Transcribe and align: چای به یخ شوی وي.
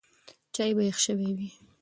چای 0.53 0.71
به 0.75 0.83
یخ 0.89 0.97
شوی 1.05 1.31
وي. 1.37 1.49